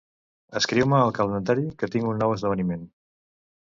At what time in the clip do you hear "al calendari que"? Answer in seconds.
1.01-1.91